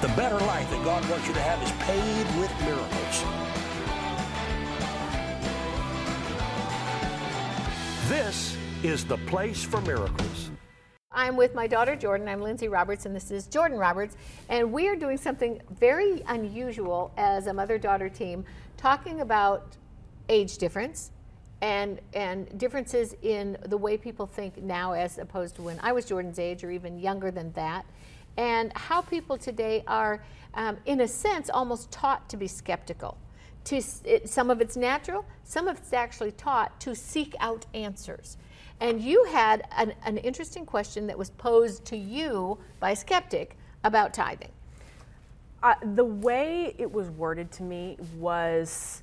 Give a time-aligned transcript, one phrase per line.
[0.00, 3.24] The better life that God wants you to have is paid with miracles.
[8.08, 10.50] This is the place for miracles.
[11.12, 12.28] I'm with my daughter Jordan.
[12.28, 14.16] I'm Lindsay Roberts, and this is Jordan Roberts.
[14.48, 18.46] And we are doing something very unusual as a mother daughter team,
[18.78, 19.76] talking about
[20.30, 21.10] age difference
[21.60, 26.06] and, and differences in the way people think now as opposed to when I was
[26.06, 27.84] Jordan's age or even younger than that,
[28.40, 30.22] and how people today are,
[30.54, 33.18] um, in a sense, almost taught to be skeptical.
[33.64, 38.38] To, it, some of it's natural, some of it's actually taught to seek out answers.
[38.80, 43.58] And you had an, an interesting question that was posed to you by a skeptic
[43.84, 44.52] about tithing.
[45.62, 49.02] Uh, the way it was worded to me was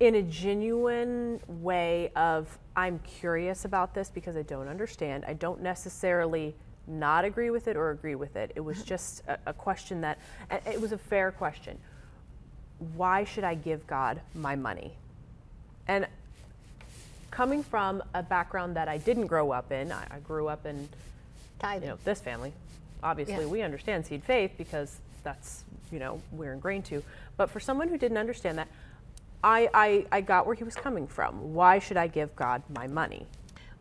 [0.00, 5.24] in a genuine way of I'm curious about this because I don't understand.
[5.28, 8.52] I don't necessarily not agree with it or agree with it.
[8.54, 8.86] It was mm-hmm.
[8.86, 10.18] just a, a question that
[10.66, 11.78] it was a fair question.
[12.94, 14.92] Why should I give God my money?
[15.88, 16.06] And
[17.30, 20.88] coming from a background that I didn't grow up in, I, I grew up in
[21.58, 21.82] Tithing.
[21.82, 22.52] you know this family.
[23.02, 23.46] Obviously, Yeah.
[23.46, 27.02] we understand seed faith because that's you know we're ingrained to.
[27.36, 28.68] But for someone who didn't understand that,
[29.42, 31.54] I, I, I got where he was coming from.
[31.54, 33.26] Why should I give God my money?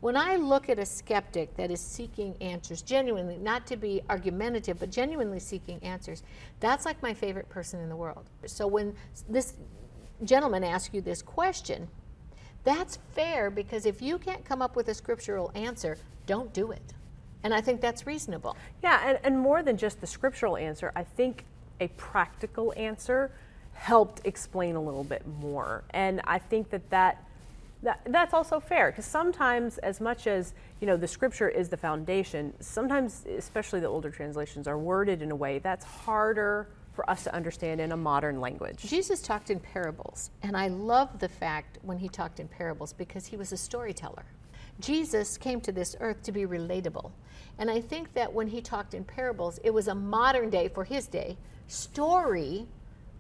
[0.06, 4.78] When I look at a skeptic that is seeking answers, genuinely, not to be argumentative,
[4.80, 6.22] but genuinely seeking answers,
[6.60, 8.30] that's like my favorite person in the world.
[8.46, 8.94] So when
[9.28, 9.56] this
[10.24, 11.88] gentleman asks you this question,
[12.64, 16.94] that's fair because if you can't come up with a scriptural answer, don't do it.
[17.42, 18.56] And I think that's reasonable.
[18.84, 21.46] Yeah, and, and more than just the scriptural answer, I think
[21.80, 23.32] a practical answer
[23.74, 25.84] helped explain a little bit more.
[25.90, 27.25] And I think that that,
[27.86, 31.78] that that's also fair because sometimes, as much as you know, the scripture is the
[31.78, 32.54] foundation.
[32.60, 37.34] Sometimes, especially the older translations, are worded in a way that's harder for us to
[37.34, 38.78] understand in a modern language.
[38.78, 43.26] Jesus talked in parables, and I love the fact when he talked in parables because
[43.26, 44.26] he was a storyteller.
[44.80, 47.12] Jesus came to this earth to be relatable.
[47.58, 50.84] And I think that when he talked in parables, it was a modern day, for
[50.84, 51.38] his day,
[51.68, 52.68] story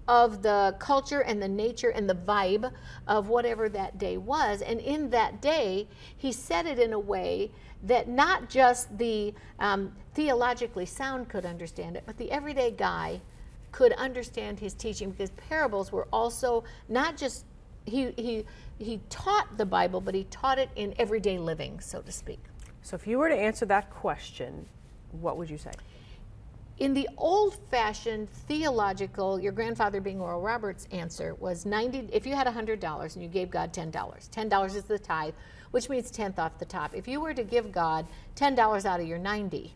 [0.07, 2.71] of the culture and the nature and the vibe
[3.07, 4.61] of whatever that day was.
[4.61, 7.51] And in that day, he said it in a way
[7.83, 13.21] that not just the um, theologically sound could understand it, but the everyday guy
[13.71, 17.45] could understand his teaching because parables were also not just
[17.85, 18.45] he he
[18.79, 22.39] he taught the Bible, but he taught it in everyday living, so to speak.
[22.81, 24.66] So, if you were to answer that question,
[25.11, 25.72] what would you say?
[26.78, 32.36] In the old fashioned theological, your grandfather being Oral Roberts answer was 90, if you
[32.36, 35.34] had $100 and you gave God $10, $10 is the tithe,
[35.72, 36.94] which means 10th off the top.
[36.94, 39.74] If you were to give God $10 out of your 90,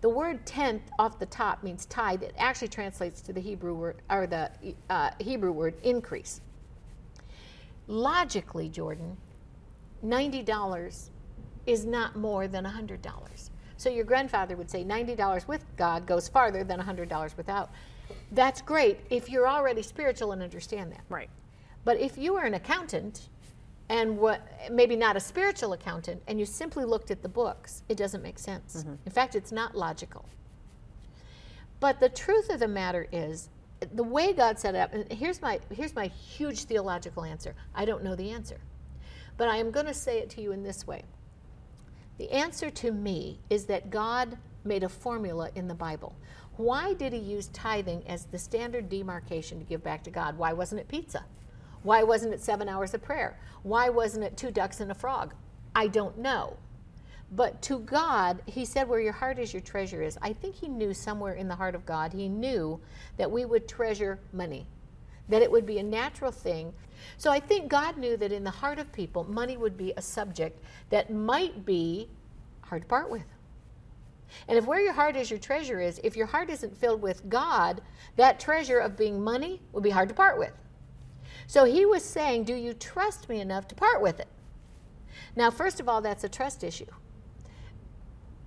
[0.00, 2.22] the word tenth off the top means tithe.
[2.22, 4.50] It actually translates to the Hebrew word or the
[4.88, 6.40] uh, Hebrew word increase.
[7.88, 9.16] Logically, Jordan,
[10.02, 11.10] ninety dollars
[11.66, 13.50] is not more than hundred dollars.
[13.78, 17.70] So your grandfather would say ninety dollars with God goes farther than hundred dollars without.
[18.32, 21.04] That's great if you're already spiritual and understand that.
[21.08, 21.30] Right.
[21.84, 23.28] But if you were an accountant
[23.88, 27.96] and what maybe not a spiritual accountant and you simply looked at the books, it
[27.96, 28.78] doesn't make sense.
[28.78, 28.94] Mm-hmm.
[29.06, 30.24] In fact, it's not logical.
[31.80, 33.48] But the truth of the matter is
[33.94, 37.54] the way God set it up, and here's my here's my huge theological answer.
[37.76, 38.58] I don't know the answer.
[39.36, 41.04] But I am going to say it to you in this way.
[42.18, 46.16] The answer to me is that God made a formula in the Bible.
[46.56, 50.36] Why did he use tithing as the standard demarcation to give back to God?
[50.36, 51.24] Why wasn't it pizza?
[51.82, 53.38] Why wasn't it seven hours of prayer?
[53.62, 55.34] Why wasn't it two ducks and a frog?
[55.76, 56.56] I don't know.
[57.30, 60.18] But to God, he said, Where your heart is, your treasure is.
[60.20, 62.80] I think he knew somewhere in the heart of God, he knew
[63.16, 64.66] that we would treasure money,
[65.28, 66.72] that it would be a natural thing.
[67.16, 70.02] So I think God knew that in the heart of people, money would be a
[70.02, 72.08] subject that might be
[72.62, 73.24] hard to part with.
[74.46, 77.28] And if where your heart is, your treasure is, if your heart isn't filled with
[77.28, 77.80] God,
[78.16, 80.52] that treasure of being money will be hard to part with.
[81.46, 84.28] So he was saying, Do you trust me enough to part with it?
[85.34, 86.86] Now, first of all, that's a trust issue.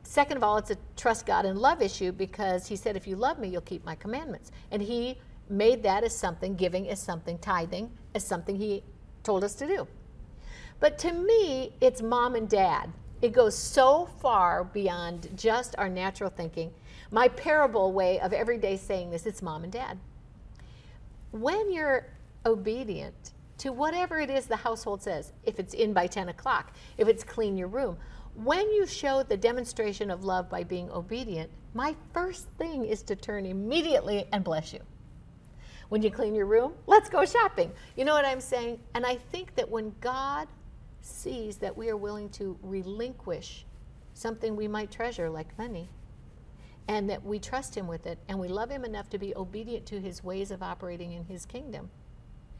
[0.03, 3.15] Second of all, it's a trust God and love issue because he said, If you
[3.15, 4.51] love me, you'll keep my commandments.
[4.69, 5.17] And he
[5.49, 8.83] made that as something, giving as something, tithing as something he
[9.23, 9.87] told us to do.
[10.79, 12.91] But to me, it's mom and dad.
[13.21, 16.71] It goes so far beyond just our natural thinking.
[17.11, 19.99] My parable way of every day saying this, it's mom and dad.
[21.31, 22.07] When you're
[22.45, 27.07] obedient to whatever it is the household says, if it's in by 10 o'clock, if
[27.07, 27.97] it's clean your room,
[28.33, 33.15] when you show the demonstration of love by being obedient, my first thing is to
[33.15, 34.79] turn immediately and bless you.
[35.91, 37.69] When you clean your room, let's go shopping.
[37.97, 38.79] You know what I'm saying?
[38.95, 40.47] And I think that when God
[41.01, 43.65] sees that we are willing to relinquish
[44.13, 45.89] something we might treasure, like money,
[46.87, 49.85] and that we trust Him with it, and we love Him enough to be obedient
[49.87, 51.89] to His ways of operating in His kingdom,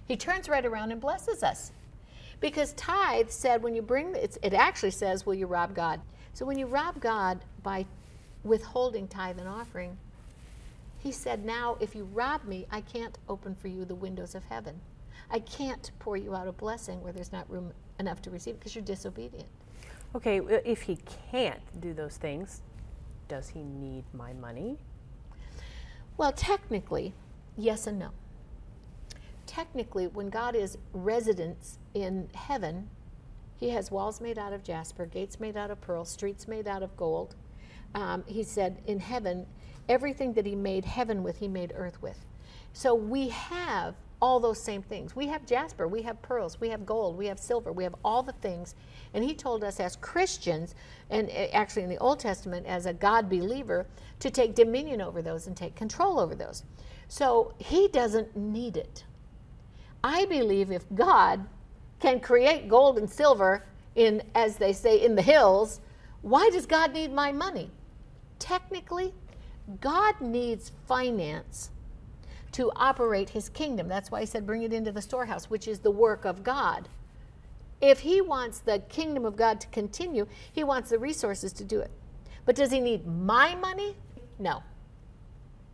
[0.10, 1.72] He turns right around and blesses us.
[2.42, 6.02] Because tithe said when you bring it actually says, will you rob God?
[6.34, 7.86] So when you rob God by
[8.44, 9.98] withholding tithe and offering,
[11.02, 14.44] he said, Now, if you rob me, I can't open for you the windows of
[14.44, 14.80] heaven.
[15.32, 18.76] I can't pour you out a blessing where there's not room enough to receive because
[18.76, 19.48] you're disobedient.
[20.14, 20.98] Okay, if he
[21.32, 22.62] can't do those things,
[23.28, 24.78] does he need my money?
[26.18, 27.14] Well, technically,
[27.58, 28.10] yes and no.
[29.48, 32.90] Technically, when God is residence in heaven,
[33.56, 36.84] he has walls made out of jasper, gates made out of pearl, streets made out
[36.84, 37.36] of gold.
[37.96, 39.46] Um, he said, in heaven,
[39.92, 42.26] everything that he made heaven with, he made earth with.
[42.74, 45.16] So we have all those same things.
[45.16, 48.24] We have jasper, we have pearls, we have gold, we have silver, we have all
[48.24, 48.76] the things.
[49.14, 50.76] And he told us as Christians,
[51.10, 53.86] and actually in the Old Testament as a God believer,
[54.20, 56.64] to take dominion over those and take control over those.
[57.08, 59.04] So he doesn't need it.
[60.04, 61.46] I believe if God
[62.00, 63.66] can create gold and silver
[63.96, 65.82] in, as they say, in the hills,
[66.22, 67.70] why does God need my money?
[68.40, 69.14] Technically,
[69.80, 71.70] God needs finance
[72.54, 73.88] to operate his kingdom.
[73.88, 76.90] That's why he said, bring it into the storehouse, which is the work of God.
[77.80, 81.80] If he wants the kingdom of God to continue, he wants the resources to do
[81.80, 81.92] it.
[82.46, 83.96] But does he need my money?
[84.38, 84.64] No.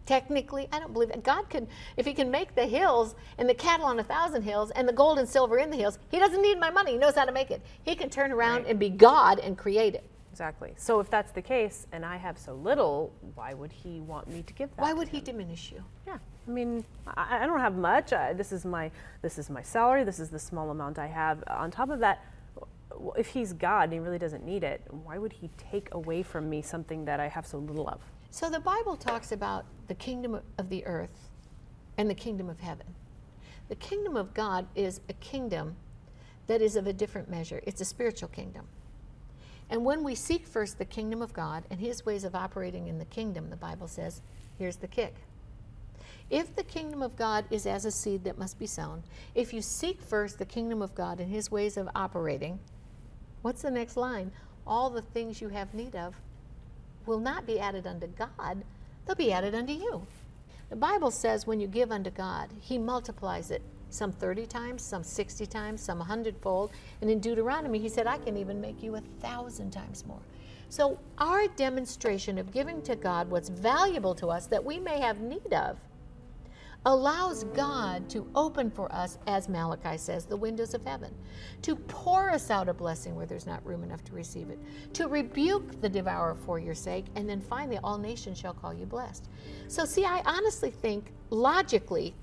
[0.06, 1.24] Technically, I don't believe that.
[1.24, 1.68] God can,
[1.98, 4.94] if he can make the hills and the cattle on a thousand hills and the
[4.94, 6.92] gold and silver in the hills, he doesn't need my money.
[6.92, 7.62] He knows how to make it.
[7.84, 8.68] He can turn around right.
[8.70, 10.06] and be God and create it.
[10.38, 10.74] Exactly.
[10.78, 14.44] So if that's the case, and I have so little, why would he want me
[14.44, 14.84] to give that?
[14.84, 15.84] Why would he diminish you?
[16.06, 16.20] Yeah.
[16.48, 18.14] I mean, I, I don't have much.
[18.14, 18.92] I, this is my
[19.24, 20.04] this is my salary.
[20.04, 21.44] This is the small amount I have.
[21.48, 22.24] On top of that,
[23.18, 26.48] if he's God and he really doesn't need it, why would he take away from
[26.48, 28.00] me something that I have so little of?
[28.30, 31.32] So the Bible talks about the kingdom of the earth
[31.98, 32.86] and the kingdom of heaven.
[33.70, 35.78] The kingdom of God is a kingdom
[36.46, 37.60] that is of a different measure.
[37.66, 38.68] It's a spiritual kingdom.
[39.70, 43.00] And when we seek first the kingdom of God and his ways of operating in
[43.00, 44.22] the kingdom, the Bible says,
[44.58, 45.16] here's the kick.
[46.30, 49.04] If the kingdom of God is as a seed that must be sown,
[49.36, 52.60] if you seek first the kingdom of God and his ways of operating,
[53.42, 54.32] what's the next line?
[54.66, 56.16] All the things you have need of
[57.06, 58.64] will not be added unto God,
[59.06, 60.06] they'll be added unto you.
[60.70, 65.04] The Bible says when you give unto God, he multiplies it some 30 times, some
[65.04, 66.72] 60 times, some 100 fold.
[67.02, 70.22] And in Deuteronomy, he said, I can even make you a thousand times more.
[70.70, 75.22] So, our demonstration of giving to God what's valuable to us that we may have
[75.22, 75.78] need of
[76.86, 81.14] allows God to open for us, as Malachi says, the windows of heaven,
[81.62, 84.60] to pour us out a blessing where there's not room enough to receive it,
[84.94, 88.86] to rebuke the devourer for your sake, and then finally, all nations shall call you
[88.86, 89.28] blessed.
[89.68, 92.14] So, see, I honestly think logically,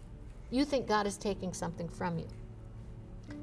[0.51, 2.29] you think God is taking something from you.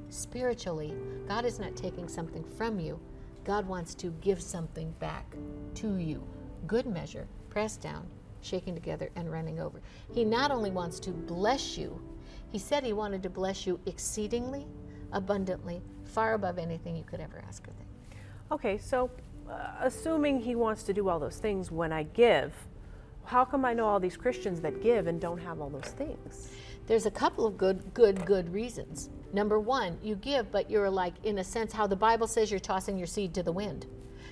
[0.09, 0.93] Spiritually,
[1.27, 2.99] God is not taking something from you.
[3.43, 5.25] God wants to give something back
[5.75, 6.23] to you.
[6.67, 8.05] Good measure, pressed down,
[8.41, 9.81] shaking together, and running over.
[10.13, 12.01] He not only wants to bless you,
[12.51, 14.67] He said He wanted to bless you exceedingly,
[15.11, 17.89] abundantly, far above anything you could ever ask or think.
[18.51, 19.09] Okay, so
[19.49, 22.53] uh, assuming He wants to do all those things when I give,
[23.23, 26.51] how come I know all these Christians that give and don't have all those things?
[26.87, 29.09] There's a couple of good, good, good reasons.
[29.33, 32.59] Number one, you give, but you're like, in a sense, how the Bible says you're
[32.59, 33.85] tossing your seed to the wind.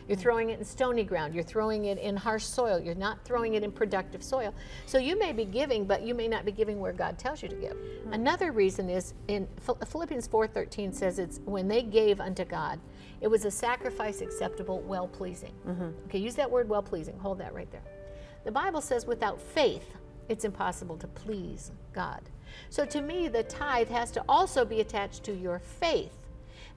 [0.09, 1.35] You're throwing it in stony ground.
[1.35, 2.79] You're throwing it in harsh soil.
[2.79, 4.55] You're not throwing it in productive soil.
[4.87, 7.47] So you may be giving, but you may not be giving where God tells you
[7.47, 7.73] to give.
[7.73, 8.13] Mm-hmm.
[8.13, 9.47] Another reason is in
[9.85, 12.79] Philippians 4:13 says it's when they gave unto God,
[13.21, 15.53] it was a sacrifice acceptable, well pleasing.
[15.67, 15.89] Mm-hmm.
[16.05, 17.17] Okay, use that word well pleasing.
[17.19, 17.83] Hold that right there.
[18.45, 19.93] The Bible says without faith,
[20.29, 22.21] it's impossible to please God.
[22.69, 26.15] So to me, the tithe has to also be attached to your faith.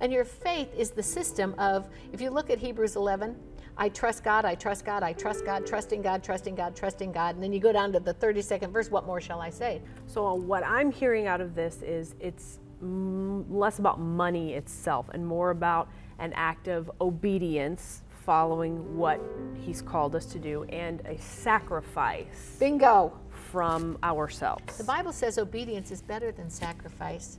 [0.00, 3.36] And your faith is the system of, if you look at Hebrews 11,
[3.76, 7.36] I trust God, I trust God, I trust God, trusting God, trusting God, trusting God.
[7.36, 9.80] And then you go down to the 32nd verse, what more shall I say?
[10.06, 15.50] So, what I'm hearing out of this is it's less about money itself and more
[15.50, 19.20] about an act of obedience following what
[19.54, 22.56] He's called us to do and a sacrifice.
[22.58, 23.12] Bingo
[23.52, 24.78] from ourselves.
[24.78, 27.38] The Bible says obedience is better than sacrifice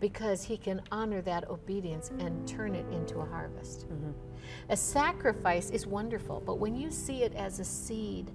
[0.00, 3.86] because he can honor that obedience and turn it into a harvest.
[3.90, 4.12] Mm-hmm.
[4.70, 8.30] A sacrifice is wonderful, but when you see it as a seed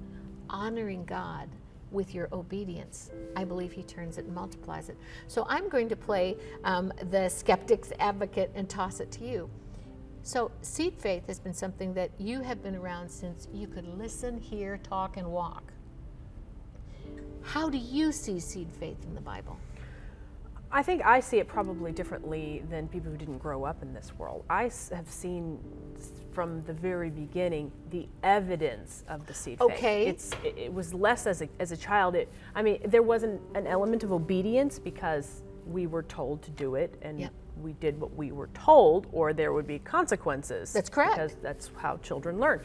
[0.52, 1.50] honoring God
[1.90, 4.98] with your obedience, I believe He turns it and multiplies it.
[5.28, 9.50] So I'm going to play um, the skeptic's advocate and toss it to you.
[10.22, 14.40] So, seed faith has been something that you have been around since you could listen,
[14.40, 15.72] hear, talk, and walk.
[17.42, 19.58] How do you see seed faith in the Bible?
[20.72, 24.12] I think I see it probably differently than people who didn't grow up in this
[24.18, 24.44] world.
[24.50, 25.60] I have seen
[26.34, 29.72] from the very beginning the evidence of the seed faith.
[29.72, 30.08] Okay.
[30.08, 32.16] It's it was less as a as a child.
[32.16, 36.76] It I mean there wasn't an element of obedience because we were told to do
[36.76, 37.32] it and yep.
[37.62, 40.74] we did what we were told or there would be consequences.
[40.74, 41.16] That's correct.
[41.16, 42.62] Because that's how children learn.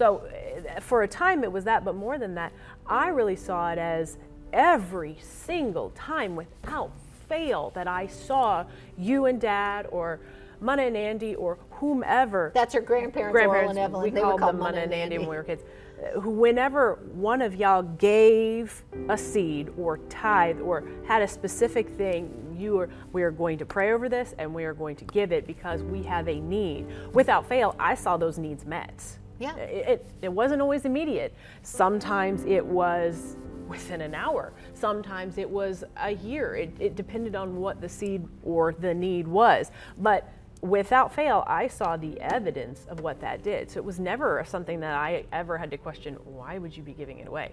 [0.00, 2.54] So eh, for a time it was that, but more than that,
[2.86, 4.16] I really saw it as
[4.50, 6.90] every single time without
[7.28, 8.64] fail that I saw
[8.96, 10.20] you and dad or
[10.58, 12.50] Munna and Andy or whomever.
[12.54, 14.04] That's her grandparents, grandparents Oral and Evelyn.
[14.04, 15.64] We they called them Munna and Andy when we were kids.
[16.02, 22.56] Uh, whenever one of y'all gave a seed or tithe or had a specific thing,
[22.58, 25.30] you are we are going to pray over this and we are going to give
[25.30, 26.86] it because we have a need.
[27.12, 29.18] Without fail, I saw those needs met.
[29.40, 29.56] Yeah.
[29.56, 31.34] It, it, it wasn't always immediate.
[31.62, 33.36] Sometimes it was
[33.68, 34.52] within an hour.
[34.74, 36.54] Sometimes it was a year.
[36.56, 39.70] It, it depended on what the seed or the need was.
[39.98, 43.70] But without fail, I saw the evidence of what that did.
[43.70, 46.92] So it was never something that I ever had to question why would you be
[46.92, 47.52] giving it away?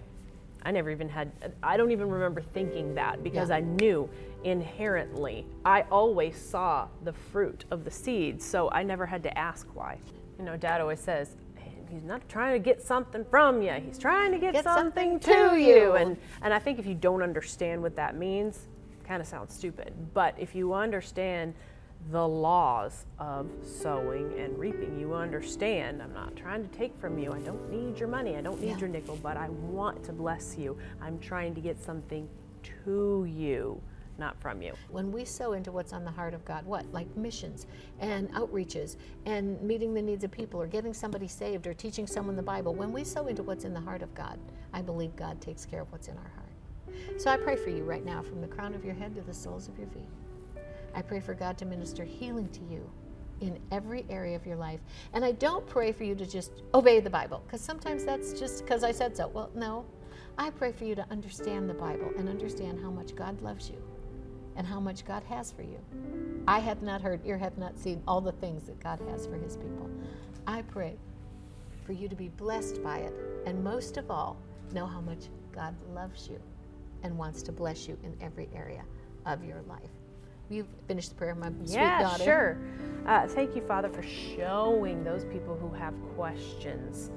[0.64, 1.30] I never even had,
[1.62, 3.56] I don't even remember thinking that because Yeah.
[3.56, 4.10] I knew
[4.42, 8.42] inherently, I always saw the fruit of the seed.
[8.42, 9.98] So I never had to ask why.
[10.38, 11.36] You know, dad always says,
[11.90, 13.72] he's not trying to get something from you.
[13.72, 15.66] He's trying to get, Get something, something to you.
[15.76, 15.92] you.
[15.94, 18.66] And and I think if you don't understand what that means,
[19.04, 19.92] kind of sounds stupid.
[20.14, 21.54] But if you understand
[22.10, 27.32] the laws of sowing and reaping, you understand I'm not trying to take from you.
[27.32, 28.36] I don't need your money.
[28.36, 28.78] I don't need Yeah.
[28.78, 30.78] your nickel, but I want to bless you.
[31.02, 32.28] I'm trying to get something
[32.84, 33.80] to you,
[34.18, 34.74] not from you.
[34.90, 36.90] When we sow into what's on the heart of God, what?
[36.92, 37.66] Like missions
[38.00, 38.96] and outreaches
[39.26, 42.74] and meeting the needs of people or getting somebody saved or teaching someone the Bible,
[42.74, 44.38] when we sow into what's in the heart of God,
[44.72, 47.20] I believe God takes care of what's in our heart.
[47.20, 49.34] So I pray for you right now from the crown of your head to the
[49.34, 50.08] soles of your feet.
[50.94, 52.90] I pray for God to minister healing to you
[53.40, 54.80] in every area of your life.
[55.12, 58.64] And I don't pray for you to just obey the Bible, because sometimes that's just
[58.64, 59.28] because I said so.
[59.28, 59.84] Well, no.
[60.38, 63.82] I pray for you to understand the Bible and understand how much God loves you
[64.58, 65.78] and how much God has for you.
[66.46, 69.36] I have not heard, ear have not seen all the things that God has for
[69.36, 69.88] his people.
[70.46, 70.96] I pray
[71.86, 73.14] for you to be blessed by it,
[73.46, 74.36] and most of all,
[74.74, 76.40] know how much God loves you
[77.02, 78.84] and wants to bless you in every area
[79.24, 79.90] of your life.
[80.50, 82.24] You've finished the prayer, my sweet yeah, daughter.
[82.24, 82.58] sure.
[83.06, 87.10] Uh, thank you, Father, for showing those people who have questions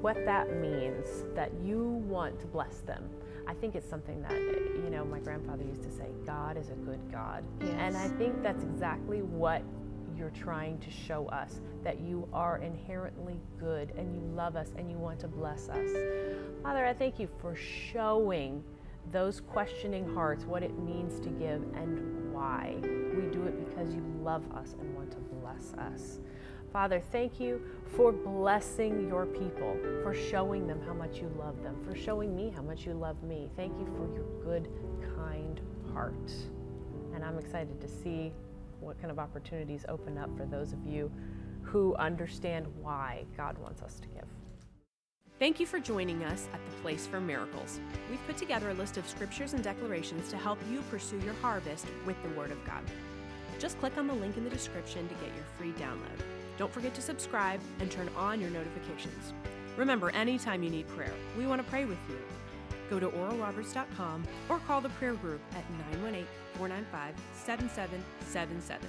[0.00, 3.08] what that means that you want to bless them.
[3.50, 6.74] I think it's something that, you know, my grandfather used to say, God is a
[6.74, 7.42] good God.
[7.60, 9.62] And I think that's exactly what
[10.16, 14.88] you're trying to show us that you are inherently good and you love us and
[14.88, 15.90] you want to bless us.
[16.62, 18.62] Father, I thank you for showing
[19.10, 22.76] those questioning hearts what it means to give and why.
[22.82, 26.20] We do it because you love us and want to bless us.
[26.72, 27.60] Father, thank you
[27.96, 32.52] for blessing your people, for showing them how much you love them, for showing me
[32.54, 33.50] how much you love me.
[33.56, 34.68] Thank you for your good,
[35.16, 35.60] kind
[35.92, 36.32] heart.
[37.12, 38.32] And I'm excited to see
[38.78, 41.10] what kind of opportunities open up for those of you
[41.62, 44.24] who understand why God wants us to give.
[45.40, 47.80] Thank you for joining us at the Place for Miracles.
[48.10, 51.86] We've put together a list of scriptures and declarations to help you pursue your harvest
[52.06, 52.84] with the Word of God.
[53.58, 56.39] Just click on the link in the description to get your free download.
[56.60, 59.32] Don't forget to subscribe and turn on your notifications.
[59.78, 62.18] Remember, anytime you need prayer, we want to pray with you.
[62.90, 66.26] Go to oralroberts.com or call the prayer group at 918
[66.58, 68.86] 495 7777.